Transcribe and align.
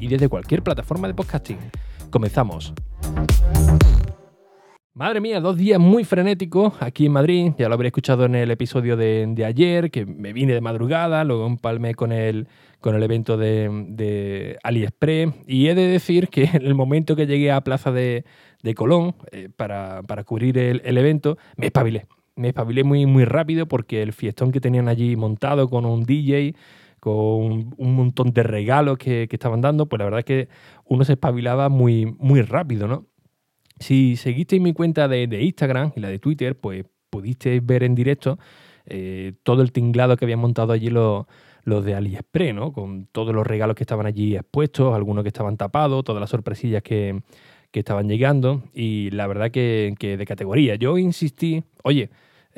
y 0.00 0.08
desde 0.08 0.28
cualquier 0.28 0.62
plataforma 0.62 1.08
de 1.08 1.14
podcasting. 1.14 1.58
Comenzamos. 2.10 2.72
Madre 4.96 5.20
mía, 5.20 5.40
dos 5.40 5.58
días 5.58 5.78
muy 5.78 6.04
frenéticos 6.04 6.72
aquí 6.80 7.04
en 7.04 7.12
Madrid. 7.12 7.52
Ya 7.58 7.68
lo 7.68 7.74
habría 7.74 7.88
escuchado 7.88 8.24
en 8.24 8.34
el 8.34 8.50
episodio 8.50 8.96
de, 8.96 9.44
ayer, 9.46 9.90
que 9.90 10.06
me 10.06 10.32
vine 10.32 10.54
de 10.54 10.62
madrugada, 10.62 11.22
luego 11.22 11.46
empalmé 11.46 11.94
con 11.94 12.12
el, 12.12 12.48
con 12.80 12.94
el 12.94 13.02
evento 13.02 13.36
de, 13.36 14.58
AliExpress. 14.62 15.34
Y 15.46 15.66
he 15.66 15.74
de 15.74 15.88
decir 15.88 16.28
que 16.28 16.44
en 16.44 16.64
el 16.64 16.74
momento 16.74 17.14
que 17.14 17.26
llegué 17.26 17.52
a 17.52 17.60
Plaza 17.60 17.92
de, 17.92 18.24
Colón 18.74 19.14
eh, 19.32 19.50
para, 19.54 20.02
cubrir 20.24 20.56
el, 20.56 20.96
evento, 20.96 21.36
me 21.58 21.66
espabilé. 21.66 22.06
Me 22.34 22.48
espabilé 22.48 22.82
muy, 22.82 23.04
muy 23.04 23.26
rápido 23.26 23.66
porque 23.66 24.02
el 24.02 24.14
fiestón 24.14 24.50
que 24.50 24.62
tenían 24.62 24.88
allí 24.88 25.14
montado 25.14 25.68
con 25.68 25.84
un 25.84 26.04
DJ 26.04 26.54
con 27.06 27.72
un 27.76 27.94
montón 27.94 28.32
de 28.32 28.42
regalos 28.42 28.98
que, 28.98 29.28
estaban 29.30 29.60
dando, 29.60 29.86
pues 29.86 30.00
la 30.00 30.06
verdad 30.06 30.18
es 30.18 30.24
que 30.24 30.48
uno 30.86 31.04
se 31.04 31.12
espabilaba 31.12 31.68
muy, 31.68 32.04
muy 32.18 32.42
rápido, 32.42 32.88
¿no? 32.88 33.06
Si 33.78 34.16
seguisteis 34.16 34.60
mi 34.60 34.72
cuenta 34.72 35.06
de, 35.06 35.22
Instagram 35.40 35.92
y 35.94 36.00
la 36.00 36.08
de 36.08 36.18
Twitter, 36.18 36.58
pues 36.58 36.84
pudisteis 37.08 37.64
ver 37.64 37.84
en 37.84 37.94
directo 37.94 38.40
eh, 38.86 39.34
todo 39.44 39.62
el 39.62 39.70
tinglado 39.70 40.16
que 40.16 40.24
habían 40.24 40.40
montado 40.40 40.72
allí 40.72 40.90
los, 40.90 41.26
de 41.64 41.94
AliExpress, 41.94 42.52
¿no? 42.52 42.72
Con 42.72 43.06
todos 43.12 43.32
los 43.32 43.46
regalos 43.46 43.76
que 43.76 43.84
estaban 43.84 44.06
allí 44.06 44.34
expuestos, 44.34 44.92
algunos 44.92 45.22
que 45.22 45.28
estaban 45.28 45.56
tapados, 45.56 46.02
todas 46.02 46.18
las 46.18 46.30
sorpresillas 46.30 46.82
que, 46.82 47.22
estaban 47.72 48.08
llegando 48.08 48.62
y 48.72 49.10
la 49.10 49.26
verdad 49.26 49.50
que, 49.50 49.94
que 49.98 50.16
de 50.16 50.24
categoría. 50.24 50.76
Yo 50.76 50.96
insistí, 50.96 51.62
oye, 51.84 52.08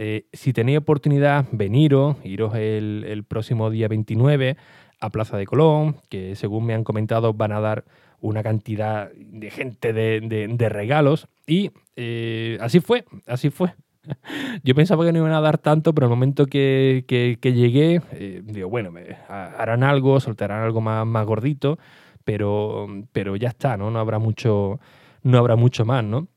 eh, 0.00 0.26
si 0.32 0.52
tenéis 0.52 0.78
oportunidad, 0.78 1.46
veniros, 1.50 2.16
iros 2.22 2.54
el, 2.54 3.24
próximo 3.26 3.68
día 3.68 3.88
29 3.88 4.56
a 5.00 5.10
Plaza 5.10 5.36
de 5.36 5.44
Colón, 5.44 5.96
que 6.08 6.36
según 6.36 6.66
me 6.66 6.74
han 6.74 6.84
comentado 6.84 7.34
van 7.34 7.50
a 7.50 7.58
dar 7.58 7.84
una 8.20 8.44
cantidad 8.44 9.10
de 9.12 9.50
gente 9.50 9.92
de, 9.92 10.68
regalos. 10.68 11.26
Y 11.48 11.72
eh, 11.96 12.58
así 12.60 12.78
fue, 12.78 13.06
así 13.26 13.50
fue. 13.50 13.74
Yo 14.62 14.76
pensaba 14.76 15.04
que 15.04 15.12
no 15.12 15.18
iban 15.18 15.32
a 15.32 15.40
dar 15.40 15.58
tanto, 15.58 15.92
pero 15.92 16.06
al 16.06 16.10
momento 16.10 16.46
que, 16.46 17.04
llegué, 17.42 18.00
eh, 18.12 18.42
digo, 18.44 18.68
bueno, 18.68 18.92
harán 19.28 19.82
algo, 19.82 20.20
soltarán 20.20 20.62
algo 20.62 20.80
más, 20.80 21.04
más 21.08 21.26
gordito, 21.26 21.76
pero, 22.22 22.86
pero 23.10 23.34
ya 23.34 23.48
está, 23.48 23.76
¿no? 23.76 23.90
No 23.90 23.98
habrá 23.98 24.20
mucho, 24.20 24.78
no 25.24 25.38
habrá 25.38 25.56
mucho 25.56 25.84
más, 25.84 26.04
¿no? 26.04 26.28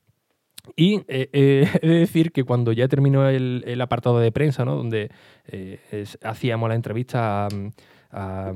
Y 0.76 0.98
eh, 1.08 1.30
eh, 1.34 1.68
he 1.82 1.88
de 1.88 2.00
decir 2.00 2.32
que 2.32 2.44
cuando 2.44 2.72
ya 2.72 2.88
terminó 2.88 3.28
el, 3.28 3.82
apartado 3.82 4.20
de 4.20 4.32
prensa, 4.32 4.66
¿no? 4.66 4.76
donde 4.76 5.10
eh, 5.48 6.06
hacíamos 6.24 6.70
la 6.70 6.76
entrevista 6.76 7.48
a, 8.12 8.54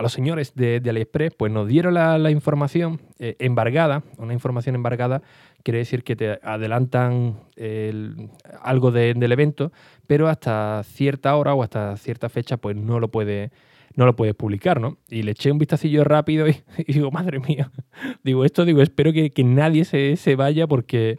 los 0.00 0.12
señores 0.12 0.54
de, 0.54 0.82
AliExpress, 0.84 1.34
pues 1.34 1.52
nos 1.52 1.68
dieron 1.68 1.94
la, 1.94 2.30
información 2.30 3.00
embargada, 3.18 4.02
una 4.18 4.32
información 4.32 4.74
embargada 4.74 5.22
quiere 5.62 5.78
decir 5.78 6.02
que 6.02 6.16
te 6.16 6.40
adelantan 6.42 7.38
algo 8.62 8.90
del 8.90 9.32
evento, 9.32 9.70
pero 10.08 10.26
hasta 10.28 10.82
cierta 10.82 11.36
hora 11.36 11.54
o 11.54 11.62
hasta 11.62 11.96
cierta 11.96 12.28
fecha 12.28 12.56
pues 12.56 12.76
no 12.76 12.98
lo 12.98 13.08
puede 13.08 13.52
no 13.96 14.04
lo 14.04 14.14
puedes 14.14 14.34
publicar, 14.34 14.80
¿no? 14.80 14.98
Y 15.08 15.22
le 15.22 15.32
eché 15.32 15.50
un 15.50 15.58
vistacillo 15.58 16.04
rápido 16.04 16.46
y, 16.48 16.62
digo, 16.86 17.10
madre 17.10 17.40
mía, 17.40 17.72
digo, 18.22 18.44
esto, 18.44 18.64
digo, 18.64 18.82
espero 18.82 19.12
que, 19.12 19.32
nadie 19.44 19.84
se, 19.84 20.16
se, 20.16 20.36
vaya 20.36 20.66
porque 20.66 21.18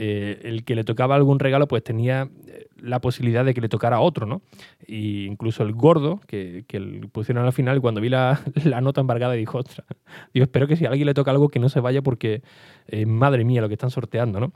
eh, 0.00 0.42
el 0.44 0.62
que 0.62 0.76
le 0.76 0.84
tocaba 0.84 1.16
algún 1.16 1.40
regalo 1.40 1.66
pues 1.66 1.82
tenía 1.82 2.30
eh, 2.46 2.68
la 2.76 3.00
posibilidad 3.00 3.44
de 3.44 3.52
que 3.52 3.60
le 3.60 3.68
tocara 3.68 3.98
otro, 3.98 4.26
¿no? 4.26 4.42
Y 4.86 5.24
incluso 5.24 5.64
el 5.64 5.72
gordo, 5.72 6.20
que, 6.28 6.64
que 6.68 6.78
pusieron 7.10 7.44
al 7.44 7.52
final, 7.52 7.80
cuando 7.80 8.00
vi 8.00 8.08
la, 8.08 8.40
nota 8.80 9.00
embargada, 9.00 9.32
dijo, 9.32 9.58
ostras, 9.58 9.84
digo, 10.32 10.44
espero 10.44 10.68
que 10.68 10.76
si 10.76 10.86
a 10.86 10.90
alguien 10.90 11.06
le 11.06 11.14
toca 11.14 11.32
algo 11.32 11.48
que 11.48 11.58
no 11.58 11.68
se 11.68 11.80
vaya 11.80 12.00
porque, 12.00 12.42
eh, 12.86 13.06
madre 13.06 13.44
mía, 13.44 13.60
lo 13.60 13.66
que 13.66 13.74
están 13.74 13.90
sorteando, 13.90 14.38
¿no? 14.38 14.52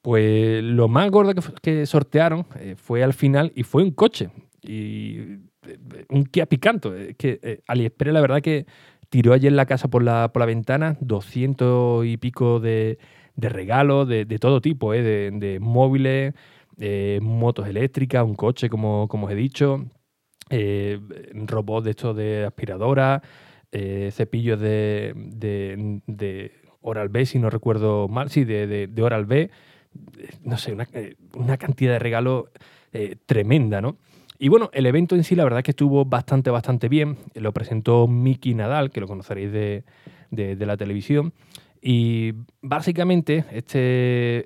Pues 0.00 0.64
lo 0.64 0.88
más 0.88 1.10
gordo 1.10 1.34
que, 1.60 1.84
sortearon 1.84 2.46
fue 2.76 3.04
al 3.04 3.12
final 3.12 3.52
y 3.54 3.64
fue 3.64 3.82
un 3.82 3.90
coche. 3.90 4.30
Y 4.62 5.18
un 6.08 6.24
Kia 6.30 6.46
Picanto. 6.46 6.94
que 7.18 7.60
AliExpress 7.66 8.14
la 8.14 8.22
verdad 8.22 8.40
que 8.40 8.64
tiró 9.10 9.34
ayer 9.34 9.52
la 9.52 9.66
casa 9.66 9.88
por 9.88 10.02
la, 10.02 10.30
por 10.32 10.40
la 10.40 10.46
ventana 10.46 10.96
200 11.00 12.06
y 12.06 12.16
pico 12.16 12.58
de, 12.58 12.98
de 13.38 13.48
regalos 13.48 14.08
de, 14.08 14.26
todo 14.40 14.60
tipo, 14.60 14.92
¿eh? 14.92 15.30
de, 15.30 15.60
móviles, 15.60 16.34
motos 17.22 17.68
eléctricas, 17.68 18.24
un 18.24 18.34
coche, 18.34 18.68
como, 18.68 19.06
como 19.06 19.26
os 19.26 19.32
he 19.32 19.36
dicho, 19.36 19.86
eh, 20.50 20.98
robots 21.46 21.84
de 21.84 21.90
estos 21.90 22.16
de 22.16 22.44
aspiradora, 22.44 23.22
eh, 23.70 24.10
cepillos 24.12 24.58
de, 24.58 25.12
de, 25.14 26.52
Oral 26.80 27.10
B, 27.10 27.26
si 27.26 27.38
no 27.38 27.48
recuerdo 27.48 28.08
mal, 28.08 28.28
sí, 28.28 28.42
de, 28.44 28.90
Oral 29.00 29.24
B, 29.24 29.50
no 30.42 30.58
sé, 30.58 30.76
una, 31.34 31.56
cantidad 31.58 31.92
de 31.92 31.98
regalos 32.00 32.46
tremenda, 33.26 33.80
¿no? 33.80 33.98
Y 34.40 34.48
bueno, 34.48 34.68
el 34.72 34.86
evento 34.86 35.14
en 35.14 35.22
sí, 35.22 35.36
la 35.36 35.44
verdad 35.44 35.60
es 35.60 35.64
que 35.64 35.72
estuvo 35.72 36.04
bastante, 36.04 36.50
bastante 36.50 36.88
bien. 36.88 37.18
Lo 37.34 37.52
presentó 37.52 38.06
Miki 38.06 38.54
Nadal, 38.54 38.90
que 38.90 39.00
lo 39.00 39.08
conoceréis 39.08 39.50
de, 39.50 39.84
de 40.30 40.66
la 40.66 40.76
televisión. 40.76 41.32
Y 41.80 42.32
básicamente 42.60 43.44
este 43.52 43.78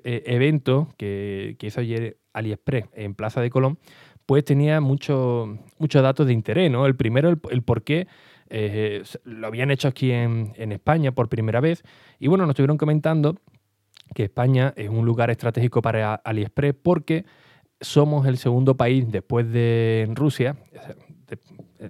eh, 0.03 0.23
evento 0.27 0.89
que, 0.97 1.57
hizo 1.59 1.79
ayer 1.81 2.17
AliExpress 2.33 2.85
en 2.93 3.15
Plaza 3.15 3.41
de 3.41 3.49
Colón, 3.49 3.79
pues 4.25 4.45
tenía 4.45 4.79
muchos 4.81 5.57
datos 5.79 6.27
de 6.27 6.33
interés, 6.33 6.71
¿no? 6.71 6.85
El 6.85 6.95
primero, 6.95 7.29
el, 7.29 7.63
por 7.63 7.83
qué 7.83 8.07
eh, 8.49 9.03
lo 9.23 9.47
habían 9.47 9.71
hecho 9.71 9.87
aquí 9.87 10.11
en, 10.11 10.53
España 10.71 11.11
por 11.11 11.27
primera 11.27 11.59
vez. 11.59 11.83
Y 12.19 12.27
bueno, 12.27 12.45
nos 12.45 12.51
estuvieron 12.51 12.77
comentando 12.77 13.37
que 14.15 14.23
España 14.23 14.73
es 14.77 14.89
un 14.89 15.05
lugar 15.05 15.29
estratégico 15.29 15.81
para 15.81 16.15
AliExpress 16.15 16.75
porque 16.81 17.25
somos 17.81 18.25
el 18.27 18.37
segundo 18.37 18.77
país 18.77 19.11
después 19.11 19.51
de 19.51 20.07
Rusia, 20.13 20.55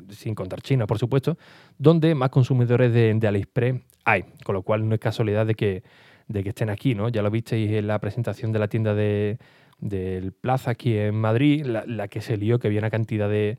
sin 0.10 0.34
contar 0.34 0.62
China, 0.62 0.88
por 0.88 0.98
supuesto, 0.98 1.38
donde 1.78 2.16
más 2.16 2.30
consumidores 2.30 2.94
de 2.94 3.28
AliExpress 3.28 3.82
hay, 4.06 4.26
con 4.44 4.54
lo 4.54 4.64
cual 4.64 4.88
no 4.88 4.96
es 4.96 5.02
casualidad 5.02 5.46
de 5.46 5.56
que, 5.56 5.84
de 6.28 6.44
que 6.44 6.50
estén 6.50 6.70
aquí, 6.70 6.96
¿no? 6.96 7.10
Ya 7.10 7.22
lo 7.22 7.32
visteis 7.32 7.72
en 7.72 7.88
la 7.88 8.00
presentación 8.00 8.52
de 8.52 8.60
la 8.60 8.68
tienda 8.68 8.94
de, 8.94 9.38
del 9.80 10.32
Plaza 10.32 10.72
aquí 10.72 10.98
en 10.98 11.16
Madrid, 11.16 11.66
la, 11.66 12.08
que 12.08 12.22
se 12.22 12.38
lió, 12.38 12.60
que 12.60 12.68
había 12.68 12.80
una 12.80 12.90
cantidad 12.90 13.30
de, 13.30 13.58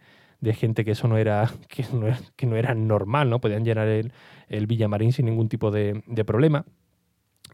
gente 0.53 0.85
que 0.85 0.93
eso 0.93 1.09
no 1.09 1.17
era, 1.17 1.51
que 1.69 1.85
no, 1.93 2.07
que 2.37 2.47
no 2.47 2.57
era 2.57 2.75
normal, 2.75 3.31
¿no? 3.31 3.41
Podían 3.41 3.65
llenar 3.65 3.89
el, 3.89 4.13
el 4.49 4.67
Villamarín 4.67 5.13
sin 5.13 5.27
ningún 5.27 5.49
tipo 5.49 5.71
de, 5.71 6.03
problema. 6.27 6.65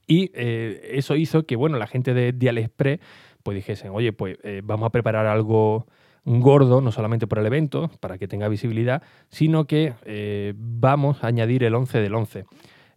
Y 0.06 0.32
eh, 0.34 0.90
eso 0.94 1.14
hizo 1.14 1.46
que, 1.46 1.56
bueno, 1.56 1.78
la 1.78 1.86
gente 1.86 2.14
de, 2.14 2.32
de 2.32 2.48
AliExpress 2.48 3.00
pues 3.42 3.54
dijesen, 3.54 3.90
oye, 3.92 4.12
pues 4.12 4.38
eh, 4.42 4.60
vamos 4.64 4.86
a 4.86 4.90
preparar 4.90 5.26
algo 5.26 5.86
gordo, 6.24 6.80
no 6.80 6.92
solamente 6.92 7.26
por 7.26 7.38
el 7.38 7.46
evento, 7.46 7.90
para 8.00 8.18
que 8.18 8.28
tenga 8.28 8.48
visibilidad, 8.48 9.02
sino 9.28 9.66
que 9.66 9.94
eh, 10.04 10.54
vamos 10.56 11.25
a 11.25 11.28
añadir 11.28 11.64
el 11.64 11.75
11 11.75 11.98
del 12.00 12.14
11. 12.14 12.44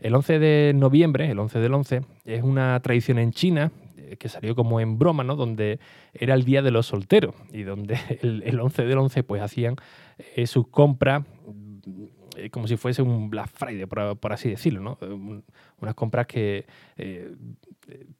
El 0.03 0.15
11 0.15 0.37
de 0.37 0.73
noviembre, 0.75 1.31
el 1.31 1.39
11 1.39 1.59
del 1.59 1.73
11, 1.73 2.01
es 2.25 2.43
una 2.43 2.77
tradición 2.81 3.19
en 3.19 3.31
China 3.31 3.71
eh, 3.95 4.17
que 4.17 4.27
salió 4.27 4.53
como 4.53 4.81
en 4.81 4.99
broma, 4.99 5.23
¿no? 5.23 5.37
Donde 5.37 5.79
era 6.13 6.33
el 6.33 6.43
día 6.43 6.61
de 6.61 6.71
los 6.71 6.87
solteros 6.87 7.33
y 7.53 7.63
donde 7.63 7.97
el, 8.21 8.59
11 8.59 8.83
del 8.83 8.97
11 8.97 9.23
pues 9.23 9.41
hacían 9.41 9.77
eh, 10.35 10.45
sus 10.45 10.67
compras 10.67 11.23
eh, 12.35 12.49
como 12.49 12.67
si 12.67 12.75
fuese 12.75 13.01
un 13.01 13.29
Black 13.29 13.47
Friday, 13.53 13.85
por, 13.85 14.33
así 14.33 14.49
decirlo, 14.49 14.81
¿no? 14.81 14.97
unas 15.79 15.95
compras 15.95 16.27
que 16.27 16.65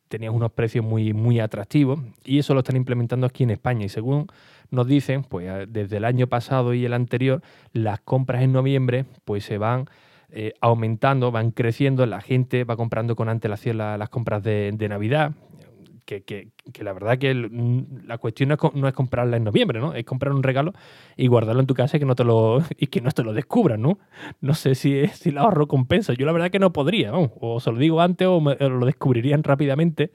tenían 0.07 0.35
unos 0.35 0.51
precios 0.53 0.85
muy, 0.85 1.11
muy 1.11 1.39
atractivos 1.41 1.99
y 2.23 2.37
eso 2.37 2.53
lo 2.53 2.61
están 2.61 2.77
implementando 2.77 3.25
aquí 3.25 3.43
en 3.43 3.49
España 3.49 3.85
y 3.85 3.89
según 3.89 4.27
nos 4.69 4.87
dicen, 4.87 5.23
pues 5.23 5.67
desde 5.67 5.97
el 5.97 6.05
año 6.05 6.27
pasado 6.27 6.73
y 6.73 6.85
el 6.85 6.93
anterior, 6.93 7.41
las 7.73 7.99
compras 8.01 8.43
en 8.43 8.53
noviembre 8.53 9.05
pues 9.25 9.43
se 9.43 9.57
van 9.57 9.89
eh, 10.29 10.53
aumentando, 10.61 11.31
van 11.31 11.51
creciendo, 11.51 12.05
la 12.05 12.21
gente 12.21 12.63
va 12.63 12.75
comprando 12.75 13.15
con 13.15 13.29
antelación 13.29 13.77
las 13.77 14.09
compras 14.09 14.43
de, 14.43 14.75
Navidad. 14.89 15.33
que, 16.05 16.49
la 16.79 16.93
verdad 16.93 17.17
que 17.17 17.33
la 17.33 18.17
cuestión 18.17 18.49
no 18.49 18.87
es, 18.87 18.93
comprarla 18.93 19.37
en 19.37 19.43
noviembre, 19.43 19.79
¿no? 19.79 19.93
Es 19.93 20.05
comprar 20.05 20.33
un 20.33 20.43
regalo 20.43 20.73
y 21.17 21.27
guardarlo 21.27 21.61
en 21.61 21.67
tu 21.67 21.73
casa 21.73 21.97
y 21.97 21.99
que 21.99 22.05
no 22.05 22.15
te 22.15 22.23
lo, 22.23 22.63
y 22.77 22.87
que 22.87 23.01
no 23.01 23.11
te 23.11 23.23
lo 23.23 23.33
descubran, 23.33 23.81
¿no? 23.81 23.99
No 24.41 24.53
sé 24.53 24.75
si, 24.75 25.07
si 25.13 25.29
el 25.29 25.37
ahorro 25.37 25.67
compensa. 25.67 26.13
Yo 26.13 26.25
la 26.25 26.31
verdad 26.31 26.51
que 26.51 26.59
no 26.59 26.73
podría, 26.73 27.11
¿no? 27.11 27.31
O 27.39 27.59
se 27.59 27.71
lo 27.71 27.77
digo 27.77 28.01
antes 28.01 28.27
o, 28.27 28.39
lo 28.41 28.85
descubrirían 28.85 29.43
rápidamente. 29.43 30.11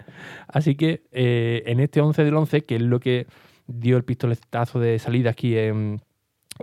Así 0.46 0.75
que 0.75 1.02
eh, 1.12 1.62
en 1.66 1.81
este 1.81 2.00
11 2.00 2.25
del 2.25 2.34
11, 2.34 2.64
que 2.64 2.76
es 2.76 2.82
lo 2.82 3.00
que 3.00 3.26
dio 3.69 3.96
el 3.96 4.04
pistoletazo 4.04 4.81
de 4.81 4.99
salida 4.99 5.31
aquí 5.31 5.56
en, 5.56 6.00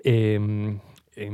en, 0.04 0.82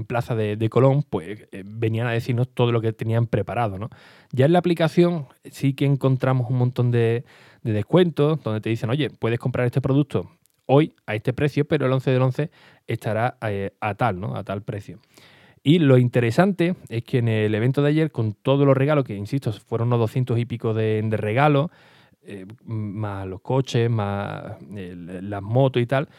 Plaza 0.06 0.36
de, 0.36 0.70
Colón, 0.70 1.04
pues 1.04 1.48
eh, 1.52 1.64
venían 1.66 2.08
a 2.08 2.12
decirnos 2.12 2.50
todo 2.50 2.72
lo 2.72 2.82
que 2.82 2.94
tenían 2.94 3.28
preparado, 3.28 3.78
¿no? 3.78 3.90
Ya 4.32 4.46
en 4.46 4.54
la 4.54 4.60
aplicación 4.60 5.28
sí 5.50 5.74
que 5.74 5.86
encontramos 5.86 6.50
un 6.50 6.58
montón 6.58 6.92
de 6.92 7.26
de 7.64 7.74
descuento, 7.74 8.38
donde 8.44 8.62
te 8.62 8.70
dicen, 8.70 8.90
oye, 8.90 9.10
puedes 9.10 9.40
comprar 9.40 9.66
este 9.66 9.82
producto 9.82 10.32
hoy 10.66 10.94
a 11.06 11.16
este 11.16 11.34
precio, 11.34 11.66
pero 11.66 11.86
el 11.86 11.92
11 11.92 12.12
del 12.12 12.22
11 12.22 12.52
estará 12.88 13.38
eh, 13.42 13.72
a, 13.80 13.96
tal, 13.96 14.20
¿no? 14.20 14.36
A 14.36 14.44
tal 14.44 14.64
precio. 14.64 15.00
Y 15.64 15.80
lo 15.80 15.98
interesante 15.98 16.76
es 16.90 17.04
que 17.04 17.20
en 17.20 17.28
el 17.28 17.54
evento 17.54 17.82
de 17.82 17.90
ayer, 17.90 18.12
con 18.12 18.34
todos 18.34 18.66
los 18.66 18.76
regalos, 18.76 19.06
que 19.06 19.16
insisto, 19.16 19.52
fueron 19.52 19.90
unos 19.90 20.00
200 20.00 20.40
y 20.40 20.46
pico 20.46 20.74
de, 20.74 21.08
regalos, 21.12 21.70
eh, 22.24 22.46
más 22.64 23.28
los 23.28 23.42
coches, 23.42 23.90
más 23.90 24.58
las 24.70 25.42
motos 25.42 25.82
y 25.82 25.86
tal, 25.86 26.10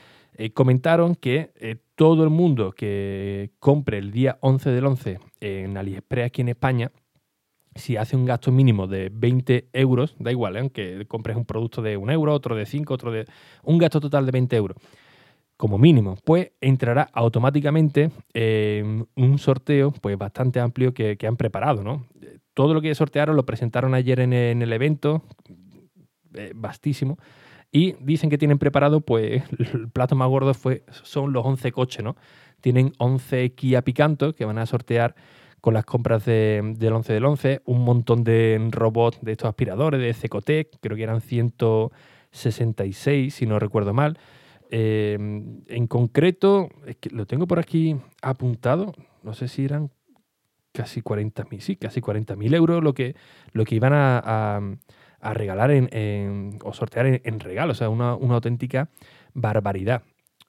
comentaron 0.54 1.14
que 1.14 1.80
todo 1.94 2.24
el 2.24 2.30
mundo 2.30 2.72
que 2.72 3.50
compre 3.58 3.98
el 3.98 4.10
día 4.10 4.38
11 4.40 4.70
del 4.70 4.86
11 4.86 5.18
en 5.40 5.76
AliExpress 5.76 6.26
aquí 6.26 6.40
en 6.40 6.48
España 6.48 6.92
si 7.74 7.96
hace 7.96 8.16
un 8.16 8.24
gasto 8.24 8.52
mínimo 8.52 8.86
de 8.86 9.10
20 9.12 9.68
euros, 9.72 10.14
da 10.18 10.30
igual, 10.30 10.56
¿eh? 10.56 10.60
aunque 10.60 11.06
compres 11.06 11.36
un 11.36 11.44
producto 11.44 11.82
de 11.82 11.96
un 11.96 12.10
euro, 12.10 12.34
otro 12.34 12.54
de 12.56 12.66
5, 12.66 12.92
otro 12.92 13.10
de... 13.10 13.26
un 13.62 13.78
gasto 13.78 14.00
total 14.00 14.26
de 14.26 14.32
20 14.32 14.56
euros, 14.56 14.76
como 15.56 15.78
mínimo, 15.78 16.16
pues 16.24 16.52
entrará 16.60 17.08
automáticamente 17.12 18.10
en 18.34 19.06
un 19.16 19.38
sorteo 19.38 19.92
pues 19.92 20.18
bastante 20.18 20.60
amplio 20.60 20.92
que, 20.92 21.16
han 21.26 21.36
preparado, 21.36 21.82
¿no? 21.82 22.06
Todo 22.54 22.74
lo 22.74 22.82
que 22.82 22.94
sortearon 22.94 23.36
lo 23.36 23.46
presentaron 23.46 23.94
ayer 23.94 24.20
en, 24.20 24.32
el 24.32 24.72
evento, 24.72 25.22
eh, 26.34 26.52
vastísimo, 26.54 27.16
y 27.72 27.94
dicen 28.00 28.30
que 28.30 28.38
tienen 28.38 28.58
preparado, 28.58 29.00
pues 29.00 29.42
el 29.58 29.88
plato 29.88 30.14
más 30.14 30.28
gordo 30.28 30.54
fue, 30.54 30.84
son 30.90 31.32
los 31.32 31.44
11 31.44 31.72
coches, 31.72 32.04
¿no? 32.04 32.16
Tienen 32.60 32.92
11 32.98 33.54
Kia 33.54 33.82
Picanto 33.82 34.34
que 34.34 34.44
van 34.44 34.58
a 34.58 34.66
sortear 34.66 35.16
con 35.62 35.72
las 35.74 35.84
compras 35.84 36.24
del 36.24 36.92
11 36.92 37.12
del 37.12 37.24
11, 37.24 37.60
un 37.64 37.84
montón 37.84 38.24
de 38.24 38.58
robots 38.70 39.20
de 39.22 39.30
estos 39.32 39.48
aspiradores 39.48 40.00
de 40.00 40.12
Cecotec, 40.12 40.70
creo 40.80 40.96
que 40.96 41.04
eran 41.04 41.20
166, 41.20 43.32
si 43.32 43.46
no 43.46 43.60
recuerdo 43.60 43.94
mal. 43.94 44.18
Eh, 44.70 45.16
en 45.68 45.86
concreto, 45.86 46.68
es 46.84 46.96
que 46.96 47.10
lo 47.10 47.26
tengo 47.26 47.46
por 47.46 47.60
aquí 47.60 47.96
apuntado, 48.22 48.92
no 49.22 49.34
sé 49.34 49.46
si 49.46 49.64
eran 49.64 49.92
casi 50.72 51.00
40.000, 51.00 51.60
sí, 51.60 51.76
casi 51.76 52.00
40.000 52.00 52.54
euros 52.54 52.82
lo 52.82 52.92
que, 52.92 53.14
lo 53.52 53.64
que 53.64 53.76
iban 53.76 53.92
a, 53.94 54.60
regalar 55.22 55.70
en, 55.70 56.58
o 56.64 56.72
sortear 56.72 57.06
en, 57.06 57.40
regalo, 57.40 57.72
o 57.72 57.74
sea, 57.74 57.88
una, 57.88 58.10
auténtica 58.10 58.90
barbaridad. 59.34 60.02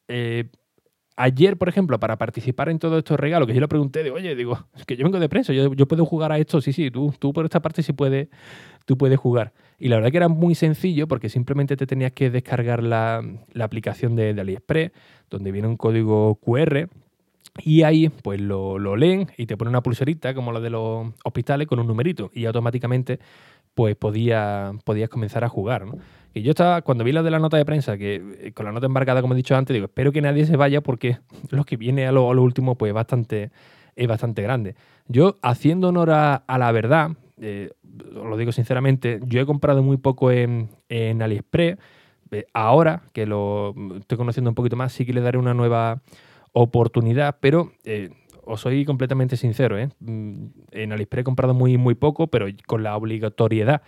Eh, 0.08 0.50
ayer, 1.16 1.58
por 1.58 1.70
ejemplo, 1.70 2.00
para 2.00 2.18
participar 2.18 2.70
en 2.70 2.80
todos 2.80 2.98
estos 2.98 3.20
regalos, 3.20 3.48
que 3.48 3.54
yo 3.54 3.62
le 3.62 3.68
pregunté 3.68 4.04
de, 4.04 4.12
oye, 4.12 4.36
digo, 4.36 4.58
es 4.76 4.86
que 4.86 4.96
yo 4.98 5.04
vengo 5.04 5.20
de 5.20 5.30
prensa, 5.30 5.54
yo, 5.54 5.88
puedo 5.88 6.06
jugar 6.06 6.32
a 6.32 6.40
esto, 6.40 6.62
sí, 6.62 6.74
sí, 6.74 6.90
tú, 6.92 7.14
tú 7.20 7.34
por 7.34 7.46
esta 7.46 7.62
parte 7.62 7.84
sí 7.84 7.94
puedes, 7.94 8.30
tú 8.86 8.98
puedes 8.98 9.20
jugar. 9.20 9.54
Y 9.78 9.90
la 9.90 9.98
verdad 9.98 10.12
que 10.12 10.18
era 10.18 10.28
muy 10.28 10.56
sencillo 10.56 11.08
porque 11.08 11.30
simplemente 11.30 11.78
te 11.78 11.86
tenías 11.86 12.12
que 12.14 12.30
descargar 12.30 12.84
la, 12.84 13.24
aplicación 13.60 14.16
de, 14.16 14.30
AliExpress, 14.30 14.92
donde 15.30 15.52
viene 15.52 15.68
un 15.68 15.78
código 15.78 16.36
QR, 16.36 16.90
y 17.64 17.84
ahí 17.84 18.10
pues 18.10 18.42
lo, 18.42 18.80
lo, 18.80 18.96
leen 18.96 19.28
y 19.38 19.46
te 19.46 19.58
ponen 19.58 19.70
una 19.70 19.84
pulserita 19.84 20.34
como 20.34 20.52
la 20.52 20.60
de 20.60 20.72
los 20.72 21.14
hospitales 21.24 21.68
con 21.68 21.80
un 21.80 21.86
numerito 21.86 22.32
y 22.34 22.46
automáticamente 22.46 23.20
pues 23.74 23.96
podía, 23.96 24.72
podías 24.84 25.10
comenzar 25.10 25.44
a 25.44 25.50
jugar. 25.50 25.86
¿no? 25.86 25.98
Y 26.34 26.42
yo 26.42 26.52
estaba, 26.52 26.82
cuando 26.82 27.04
vi 27.04 27.12
la 27.12 27.22
de 27.22 27.32
la 27.32 27.40
nota 27.40 27.58
de 27.58 27.66
prensa, 27.66 27.98
que 27.98 28.22
eh, 28.40 28.52
con 28.54 28.66
la 28.66 28.72
nota 28.72 28.88
embarcada, 28.88 29.22
como 29.22 29.34
he 29.34 29.38
dicho 29.38 29.56
antes, 29.56 29.74
digo, 29.74 29.86
espero 29.86 30.12
que 30.12 30.22
nadie 30.22 30.46
se 30.46 30.58
vaya 30.58 30.82
porque 30.82 31.20
lo 31.50 31.64
que 31.64 31.78
viene 31.78 32.08
a 32.08 32.12
lo, 32.12 32.30
último 32.30 32.76
pues 32.76 32.94
bastante, 32.94 33.52
es 33.96 34.08
bastante 34.08 34.42
grande. 34.42 34.76
Yo, 35.08 35.38
haciendo 35.42 35.90
honor 35.90 36.10
a, 36.12 36.44
la 36.48 36.72
verdad, 36.72 37.12
eh, 37.40 37.72
os 38.16 38.26
lo 38.26 38.38
digo 38.38 38.52
sinceramente, 38.52 39.20
yo 39.26 39.42
he 39.42 39.46
comprado 39.46 39.84
muy 39.84 39.98
poco 39.98 40.32
en, 40.32 40.70
en 40.90 41.22
AliExpress. 41.22 41.78
Eh, 42.32 42.46
ahora 42.54 43.04
que 43.14 43.28
lo 43.28 43.76
estoy 44.00 44.18
conociendo 44.18 44.50
un 44.50 44.56
poquito 44.56 44.76
más, 44.76 44.92
sí 44.92 45.06
que 45.06 45.14
le 45.14 45.22
daré 45.22 45.38
una 45.38 45.54
nueva 45.54 46.02
oportunidad, 46.52 47.38
pero 47.40 47.74
os 48.46 48.62
soy 48.62 48.86
completamente 48.86 49.38
sincero, 49.38 49.78
mm, 50.00 50.46
en 50.72 50.92
AliExpress 50.92 51.22
he 51.22 51.24
comprado 51.24 51.54
muy, 51.54 51.78
muy 51.78 51.96
poco, 51.96 52.28
pero 52.28 52.48
con 52.68 52.84
la 52.84 52.96
obligatoriedad 52.96 53.82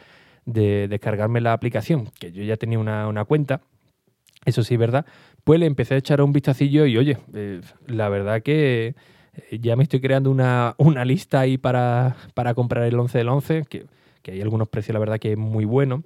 de 0.46 0.88
descargarme 0.88 1.42
la 1.42 1.54
aplicación, 1.54 2.10
que 2.20 2.32
yo 2.32 2.44
ya 2.44 2.58
tenía 2.58 2.80
una, 2.80 3.26
cuenta, 3.26 3.62
eso 4.46 4.64
sí, 4.64 4.78
¿verdad? 4.78 5.06
Pues 5.44 5.60
le 5.60 5.66
empecé 5.66 5.96
a 5.96 5.98
echar 5.98 6.22
un 6.22 6.32
vistacillo 6.32 6.86
y 6.86 6.98
oye, 6.98 7.18
eh, 7.34 7.62
la 7.88 8.10
verdad 8.10 8.44
que 8.44 8.96
eh, 9.50 9.60
ya 9.60 9.76
me 9.76 9.84
estoy 9.84 10.02
creando 10.02 10.30
una, 10.30 10.76
lista 11.06 11.40
ahí 11.40 11.58
para, 11.58 12.16
para, 12.34 12.54
comprar 12.54 12.84
el 12.84 13.00
11 13.00 13.18
del 13.18 13.30
11, 13.30 13.64
que, 13.68 13.86
que, 14.22 14.32
hay 14.32 14.42
algunos 14.42 14.68
precios, 14.70 14.94
la 14.94 15.00
verdad 15.00 15.20
que 15.20 15.32
es 15.32 15.38
muy 15.38 15.66
bueno. 15.66 16.04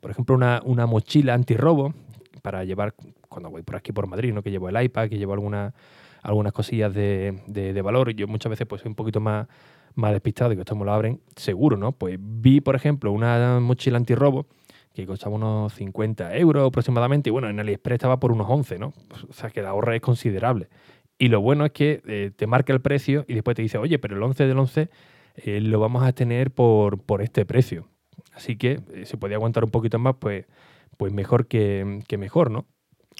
Por 0.00 0.10
ejemplo, 0.10 0.34
una, 0.34 0.62
una 0.64 0.86
mochila 0.86 1.34
antirrobo 1.34 1.94
para 2.42 2.64
llevar 2.64 2.94
cuando 3.28 3.50
voy 3.50 3.62
por 3.62 3.76
aquí 3.76 3.92
por 3.92 4.06
Madrid, 4.06 4.32
¿no? 4.32 4.42
que 4.42 4.50
llevo 4.50 4.68
el 4.68 4.82
iPad, 4.82 5.08
que 5.08 5.18
llevo 5.18 5.32
alguna, 5.32 5.74
algunas 6.22 6.52
cosillas 6.52 6.94
de, 6.94 7.42
de, 7.46 7.72
de 7.72 7.82
valor 7.82 8.10
yo 8.14 8.26
muchas 8.26 8.50
veces 8.50 8.66
pues 8.66 8.82
soy 8.82 8.88
un 8.88 8.94
poquito 8.94 9.20
más 9.20 9.46
más 9.94 10.12
despistado 10.12 10.52
y 10.52 10.56
que 10.56 10.62
esto 10.62 10.74
me 10.74 10.84
lo 10.84 10.92
abren, 10.92 11.20
seguro, 11.36 11.76
¿no? 11.76 11.92
Pues 11.92 12.18
vi, 12.20 12.60
por 12.60 12.74
ejemplo, 12.74 13.12
una 13.12 13.60
mochila 13.60 13.96
antirrobo 13.96 14.46
que 14.94 15.06
costaba 15.06 15.36
unos 15.36 15.72
50 15.74 16.36
euros 16.36 16.68
aproximadamente, 16.68 17.30
y 17.30 17.32
bueno, 17.32 17.48
en 17.48 17.58
AliExpress 17.58 17.94
estaba 17.94 18.20
por 18.20 18.30
unos 18.32 18.46
11, 18.48 18.78
¿no? 18.78 18.92
O 19.28 19.32
sea, 19.32 19.50
que 19.50 19.62
la 19.62 19.70
ahorra 19.70 19.96
es 19.96 20.02
considerable. 20.02 20.68
Y 21.18 21.28
lo 21.28 21.40
bueno 21.40 21.64
es 21.64 21.72
que 21.72 22.02
eh, 22.06 22.30
te 22.34 22.46
marca 22.46 22.72
el 22.72 22.80
precio 22.80 23.24
y 23.26 23.34
después 23.34 23.54
te 23.54 23.62
dice, 23.62 23.78
oye, 23.78 23.98
pero 23.98 24.16
el 24.16 24.22
11 24.22 24.46
del 24.46 24.58
11 24.58 24.90
eh, 25.36 25.60
lo 25.60 25.80
vamos 25.80 26.02
a 26.02 26.12
tener 26.12 26.50
por, 26.50 27.00
por 27.00 27.22
este 27.22 27.46
precio. 27.46 27.88
Así 28.32 28.56
que 28.56 28.80
eh, 28.92 29.06
si 29.06 29.16
podía 29.16 29.36
aguantar 29.36 29.64
un 29.64 29.70
poquito 29.70 29.98
más, 29.98 30.16
pues, 30.18 30.46
pues 30.98 31.12
mejor 31.12 31.46
que, 31.46 32.00
que 32.06 32.18
mejor, 32.18 32.50
¿no? 32.50 32.66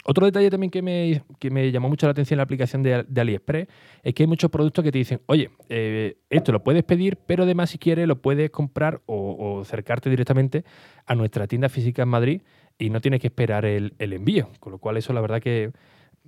Otro 0.05 0.27
detalle 0.27 0.51
también 0.51 0.71
que 0.71 0.83
me, 0.83 1.23
que 1.39 1.51
me, 1.51 1.71
llamó 1.71 1.89
mucho 1.89 2.07
la 2.07 2.11
atención 2.11 2.37
en 2.37 2.39
la 2.39 2.45
aplicación 2.45 2.83
de, 2.83 3.05
AliExpress 3.21 3.69
es 4.03 4.15
que 4.15 4.25
hay 4.25 4.27
muchos 4.27 4.51
productos 4.51 4.83
que 4.83 4.91
te 4.91 4.99
dicen, 4.99 5.21
oye, 5.27 5.51
eh, 5.69 6.17
esto 6.29 6.51
lo 6.51 6.65
puedes 6.65 6.83
pedir, 6.83 7.19
pero 7.25 7.45
además 7.45 7.71
si 7.71 7.79
quieres 7.79 8.09
lo 8.09 8.21
puedes 8.21 8.51
comprar 8.51 9.01
o, 9.07 9.61
acercarte 9.61 10.11
directamente 10.11 10.65
a 11.07 11.15
nuestra 11.15 11.47
tienda 11.47 11.69
física 11.69 12.03
en 12.03 12.09
Madrid 12.09 12.43
y 12.79 12.91
no 12.91 13.01
tienes 13.01 13.21
que 13.21 13.29
esperar 13.29 13.65
el, 13.65 13.95
envío. 13.99 14.49
Con 14.59 14.73
lo 14.73 14.79
cual 14.79 14.97
eso 14.97 15.13
la 15.13 15.21
verdad 15.21 15.41
que 15.41 15.71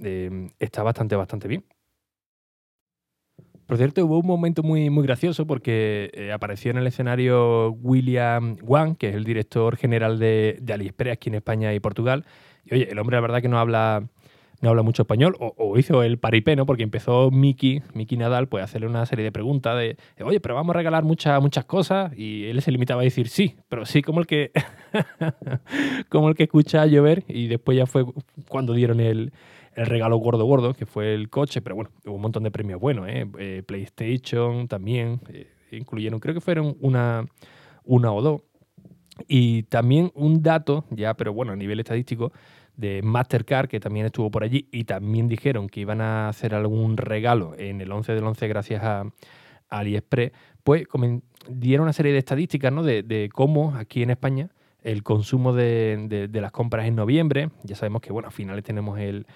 eh, 0.02 0.48
está 0.60 0.84
bastante, 0.84 1.16
bastante 1.16 1.48
bien. 1.48 1.64
Por 3.66 3.78
cierto, 3.78 4.04
hubo 4.04 4.18
un 4.18 4.26
momento 4.26 4.62
muy, 4.62 4.90
muy 4.90 5.04
gracioso 5.04 5.46
porque 5.46 6.10
eh, 6.12 6.32
apareció 6.32 6.70
en 6.70 6.76
el 6.76 6.86
escenario 6.86 7.70
William 7.72 8.58
Wang, 8.62 8.94
que 8.94 9.08
es 9.08 9.14
el 9.14 9.24
director 9.24 9.76
general 9.76 10.18
de, 10.18 10.58
de 10.60 10.72
AliExpress 10.74 11.14
aquí 11.14 11.30
en 11.30 11.36
España 11.36 11.72
y 11.72 11.80
Portugal, 11.80 12.26
y 12.64 12.74
oye, 12.74 12.88
el 12.90 12.98
hombre 12.98 13.16
la 13.16 13.20
verdad 13.20 13.42
que 13.42 13.48
no 13.48 13.58
habla, 13.58 14.08
no 14.60 14.70
habla 14.70 14.82
mucho 14.82 15.02
español, 15.02 15.36
o, 15.38 15.78
hizo 15.78 16.02
el 16.02 16.18
paripé, 16.18 16.56
¿no? 16.56 16.66
Porque 16.66 16.82
empezó 16.82 17.30
Miki, 17.30 17.82
Miki 17.92 18.16
Nadal, 18.16 18.48
pues 18.48 18.62
a 18.62 18.64
hacerle 18.64 18.86
una 18.86 19.04
serie 19.06 19.24
de 19.24 19.32
preguntas 19.32 19.76
de, 19.78 19.96
oye, 20.24 20.40
pero 20.40 20.54
vamos 20.54 20.74
a 20.74 20.78
regalar 20.78 21.04
muchas, 21.04 21.40
muchas 21.40 21.64
cosas, 21.64 22.16
y 22.16 22.46
él 22.46 22.60
se 22.62 22.72
limitaba 22.72 23.02
a 23.02 23.04
decir 23.04 23.28
sí, 23.28 23.56
pero 23.68 23.84
sí 23.84 24.02
como 24.02 24.20
el 24.20 24.26
que, 24.26 24.52
como 26.08 26.28
el 26.28 26.34
que 26.34 26.44
escucha 26.44 26.86
llover, 26.86 27.24
y 27.28 27.46
después 27.46 27.76
ya 27.76 27.86
fue 27.86 28.04
cuando 28.48 28.72
dieron 28.72 29.00
el, 29.00 29.32
regalo 29.76 30.16
gordo 30.18 30.44
gordo, 30.44 30.72
que 30.74 30.86
fue 30.86 31.14
el 31.14 31.28
coche, 31.28 31.60
pero 31.60 31.74
bueno, 31.74 31.90
hubo 32.06 32.14
un 32.14 32.22
montón 32.22 32.44
de 32.44 32.52
premios 32.52 32.80
buenos, 32.80 33.08
¿eh? 33.08 33.26
eh 33.38 33.62
PlayStation 33.66 34.68
también, 34.68 35.20
eh, 35.32 35.48
incluyeron, 35.72 36.20
creo 36.20 36.32
que 36.32 36.40
fueron 36.40 36.76
una, 36.80 37.26
una 37.84 38.12
o 38.12 38.22
dos. 38.22 38.42
Y 39.28 39.64
también 39.64 40.10
un 40.14 40.42
dato, 40.42 40.84
ya, 40.90 41.14
pero 41.14 41.32
bueno, 41.32 41.52
a 41.52 41.56
nivel 41.56 41.80
estadístico, 41.80 42.32
de 42.76 43.02
Mastercard, 43.02 43.68
que 43.68 43.80
también 43.80 44.06
estuvo 44.06 44.30
por 44.30 44.42
allí, 44.42 44.68
y 44.72 44.84
también 44.84 45.28
dijeron 45.28 45.68
que 45.68 45.80
iban 45.80 46.00
a 46.00 46.28
hacer 46.28 46.54
algún 46.54 46.96
regalo 46.96 47.54
en 47.56 47.80
el 47.80 47.92
11 47.92 48.14
del 48.14 48.24
11 48.24 48.48
gracias 48.48 48.82
a, 48.82 49.04
AliExpress, 49.68 50.32
pues 50.62 50.86
dieron 51.48 51.84
una 51.84 51.92
serie 51.92 52.12
de 52.12 52.18
estadísticas 52.18 52.72
¿no? 52.72 52.82
de, 52.82 53.28
cómo 53.32 53.74
aquí 53.76 54.02
en 54.02 54.10
España 54.10 54.50
el 54.82 55.02
consumo 55.02 55.52
de, 55.52 56.28
las 56.32 56.52
compras 56.52 56.86
en 56.86 56.94
noviembre, 56.94 57.50
ya 57.62 57.74
sabemos 57.74 58.02
que 58.02 58.12
bueno, 58.12 58.28
a 58.28 58.30
finales 58.30 58.64
tenemos 58.64 58.98
el, 58.98 59.26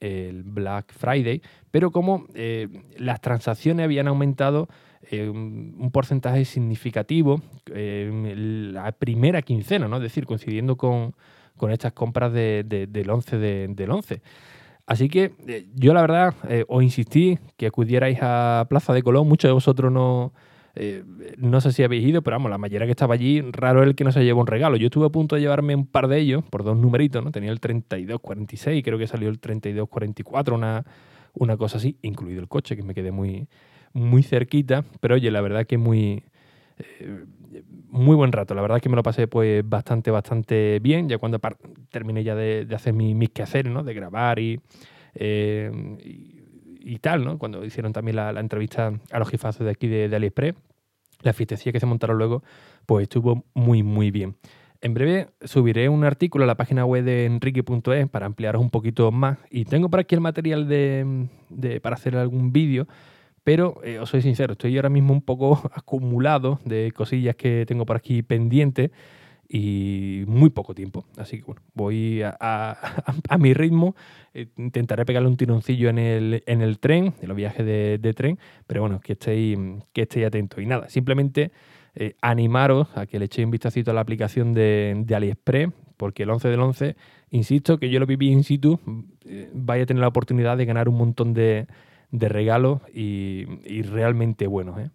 Black 0.00 0.92
Friday, 0.92 1.42
pero 1.70 1.90
como 1.90 2.26
eh, 2.34 2.68
las 2.96 3.20
transacciones 3.20 3.84
habían 3.84 4.08
aumentado 4.08 4.68
eh, 5.10 5.28
un 5.28 5.90
porcentaje 5.92 6.44
significativo 6.44 7.40
eh, 7.74 8.34
la 8.72 8.92
primera 8.92 9.42
quincena, 9.42 9.88
¿no? 9.88 9.96
Es 9.96 10.02
decir, 10.02 10.26
coincidiendo 10.26 10.76
con, 10.76 11.14
con 11.56 11.70
estas 11.70 11.92
compras 11.92 12.32
del 12.32 13.10
11 13.10 13.38
del 13.38 13.90
11. 13.90 14.22
Así 14.86 15.08
que 15.08 15.32
yo 15.74 15.92
la 15.92 16.00
verdad 16.00 16.34
os 16.66 16.82
insistí 16.82 17.38
que 17.56 17.66
acudierais 17.66 18.18
a 18.22 18.66
Plaza 18.70 18.94
de 18.94 19.02
Colón. 19.02 19.28
Muchos 19.28 19.48
de 19.48 19.52
vosotros 19.52 19.92
no, 19.92 20.32
eh, 20.78 21.04
no 21.36 21.60
sé 21.60 21.72
si 21.72 21.82
habéis 21.82 22.06
ido, 22.06 22.22
pero 22.22 22.36
vamos, 22.36 22.50
la 22.50 22.58
mayoría 22.58 22.86
que 22.86 22.92
estaba 22.92 23.14
allí, 23.14 23.40
raro 23.40 23.82
el 23.82 23.94
que 23.94 24.04
no 24.04 24.12
se 24.12 24.24
llevó 24.24 24.40
un 24.40 24.46
regalo. 24.46 24.76
Yo 24.76 24.86
estuve 24.86 25.06
a 25.06 25.10
punto 25.10 25.34
de 25.36 25.42
llevarme 25.42 25.74
un 25.74 25.86
par 25.86 26.08
de 26.08 26.18
ellos 26.18 26.44
por 26.48 26.64
dos 26.64 26.76
numeritos, 26.76 27.22
¿no? 27.24 27.30
Tenía 27.30 27.50
el 27.50 27.60
3246, 27.60 28.82
creo 28.82 28.98
que 28.98 29.06
salió 29.06 29.28
el 29.28 29.38
3244, 29.38 30.54
una, 30.54 30.84
una 31.34 31.56
cosa 31.56 31.78
así, 31.78 31.96
incluido 32.02 32.40
el 32.40 32.48
coche, 32.48 32.76
que 32.76 32.82
me 32.82 32.94
quedé 32.94 33.10
muy, 33.10 33.48
muy 33.92 34.22
cerquita. 34.22 34.84
Pero 35.00 35.16
oye, 35.16 35.30
la 35.30 35.40
verdad 35.40 35.66
que 35.66 35.78
muy 35.78 36.22
muy 37.90 38.16
buen 38.16 38.32
rato. 38.32 38.54
La 38.54 38.62
verdad 38.62 38.78
es 38.78 38.82
que 38.82 38.88
me 38.88 38.96
lo 38.96 39.02
pasé 39.02 39.26
pues 39.26 39.68
bastante, 39.68 40.10
bastante 40.10 40.78
bien. 40.80 41.08
Ya 41.08 41.18
cuando 41.18 41.40
terminé 41.90 42.22
ya 42.24 42.34
de, 42.34 42.66
hacer 42.74 42.92
mis, 42.92 43.30
quehaceres, 43.30 43.72
¿no? 43.72 43.82
De 43.82 43.94
grabar 43.94 44.38
y, 44.38 44.60
eh, 45.14 45.70
y, 46.80 46.98
tal, 46.98 47.24
¿no? 47.24 47.38
Cuando 47.38 47.64
hicieron 47.64 47.92
también 47.92 48.16
la, 48.16 48.30
entrevista 48.40 48.92
a 49.10 49.18
los 49.18 49.28
jefazos 49.28 49.64
de 49.64 49.70
aquí 49.70 49.88
de, 49.88 50.14
AliExpress, 50.14 50.54
la 51.22 51.32
fiestecilla 51.32 51.72
que 51.72 51.80
se 51.80 51.86
montaron 51.86 52.18
luego, 52.18 52.42
pues 52.86 53.04
estuvo 53.04 53.44
muy, 53.54 53.82
muy 53.82 54.10
bien. 54.10 54.36
En 54.80 54.94
breve 54.94 55.28
subiré 55.42 55.88
un 55.88 56.04
artículo 56.04 56.44
a 56.44 56.46
la 56.46 56.56
página 56.56 56.84
web 56.84 57.04
de 57.04 57.24
enrique.es 57.24 58.08
para 58.08 58.26
ampliaros 58.26 58.62
un 58.62 58.70
poquito 58.70 59.10
más. 59.10 59.38
Y 59.50 59.64
tengo 59.64 59.90
por 59.90 60.00
aquí 60.00 60.14
el 60.14 60.20
material 60.20 60.68
de, 60.68 61.80
para 61.82 61.96
hacer 61.96 62.16
algún 62.16 62.52
vídeo 62.52 62.86
pero 63.44 63.80
eh, 63.82 63.98
os 63.98 64.10
soy 64.10 64.20
sincero, 64.20 64.52
estoy 64.52 64.76
ahora 64.76 64.90
mismo 64.90 65.14
un 65.14 65.22
poco 65.22 65.70
acumulado 65.74 66.60
de 66.66 66.92
cosillas 66.94 67.34
que 67.34 67.64
tengo 67.66 67.86
por 67.86 67.96
aquí 67.96 68.22
pendientes 68.22 68.90
y 69.48 70.24
muy 70.26 70.50
poco 70.50 70.74
tiempo. 70.74 71.04
Así 71.16 71.38
que 71.38 71.44
bueno, 71.44 71.62
voy 71.74 72.22
a, 72.24 72.76
mi 73.38 73.54
ritmo. 73.54 73.94
Eh, 74.34 74.48
intentaré 74.56 75.04
pegarle 75.04 75.28
un 75.28 75.36
tironcillo 75.36 75.88
en 75.88 75.98
el, 75.98 76.42
en 76.46 76.60
el 76.60 76.78
tren, 76.78 77.14
en 77.20 77.28
los 77.28 77.36
viajes 77.36 77.64
de, 77.64 78.14
tren, 78.14 78.38
pero 78.66 78.82
bueno, 78.82 79.00
que 79.00 79.14
estéis, 79.14 79.58
que 79.92 80.02
estéis 80.02 80.26
atentos. 80.26 80.62
Y 80.62 80.66
nada, 80.66 80.88
simplemente 80.88 81.52
eh, 81.94 82.14
animaros 82.20 82.88
a 82.96 83.06
que 83.06 83.18
le 83.18 83.26
echéis 83.26 83.46
un 83.46 83.50
vistacito 83.50 83.90
a 83.90 83.94
la 83.94 84.00
aplicación 84.00 84.54
de, 84.54 85.02
de, 85.04 85.14
AliExpress, 85.14 85.70
porque 85.96 86.24
el 86.24 86.30
11 86.30 86.48
del 86.48 86.60
11, 86.60 86.96
insisto, 87.30 87.78
que 87.78 87.90
yo 87.90 87.98
lo 87.98 88.06
viví 88.06 88.30
in 88.30 88.44
situ, 88.44 88.78
vaya 89.52 89.82
a 89.82 89.86
tener 89.86 90.00
la 90.00 90.08
oportunidad 90.08 90.56
de 90.56 90.64
ganar 90.64 90.88
un 90.88 90.96
montón 90.96 91.34
de, 91.34 91.66
de 92.10 92.28
regalo 92.28 92.80
y, 92.92 93.44
realmente 93.82 94.46
bueno 94.46 94.78
¿eh? 94.78 94.90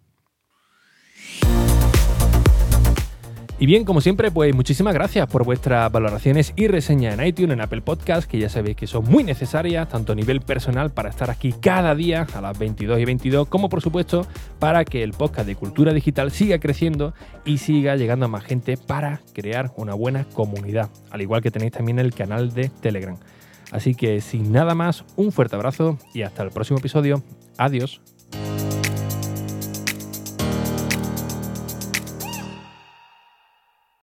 Y 3.64 3.66
bien, 3.66 3.86
como 3.86 4.02
siempre, 4.02 4.30
pues 4.30 4.54
muchísimas 4.54 4.92
gracias 4.92 5.26
por 5.26 5.42
vuestras 5.42 5.90
valoraciones 5.90 6.52
y 6.54 6.68
reseñas 6.68 7.18
en 7.18 7.26
iTunes, 7.26 7.54
en 7.54 7.62
Apple 7.62 7.80
Podcast, 7.80 8.30
que 8.30 8.38
ya 8.38 8.50
sabéis 8.50 8.76
que 8.76 8.86
son 8.86 9.06
muy 9.06 9.24
necesarias, 9.24 9.88
tanto 9.88 10.12
a 10.12 10.14
nivel 10.14 10.42
personal 10.42 10.90
para 10.90 11.08
estar 11.08 11.30
aquí 11.30 11.54
cada 11.62 11.94
día 11.94 12.26
a 12.34 12.42
las 12.42 12.58
22 12.58 13.00
y 13.00 13.06
22, 13.06 13.48
como 13.48 13.70
por 13.70 13.80
supuesto 13.80 14.26
para 14.58 14.84
que 14.84 15.02
el 15.02 15.12
podcast 15.12 15.46
de 15.46 15.56
cultura 15.56 15.94
digital 15.94 16.30
siga 16.30 16.58
creciendo 16.58 17.14
y 17.46 17.56
siga 17.56 17.96
llegando 17.96 18.26
a 18.26 18.28
más 18.28 18.44
gente 18.44 18.76
para 18.76 19.22
crear 19.32 19.72
una 19.78 19.94
buena 19.94 20.24
comunidad, 20.24 20.90
al 21.10 21.22
igual 21.22 21.40
que 21.40 21.50
tenéis 21.50 21.72
también 21.72 21.98
el 21.98 22.12
canal 22.12 22.52
de 22.52 22.68
Telegram. 22.68 23.16
Así 23.72 23.94
que 23.94 24.20
sin 24.20 24.52
nada 24.52 24.74
más, 24.74 25.06
un 25.16 25.32
fuerte 25.32 25.56
abrazo 25.56 25.96
y 26.12 26.20
hasta 26.20 26.42
el 26.42 26.50
próximo 26.50 26.80
episodio. 26.80 27.22
Adiós. 27.56 28.02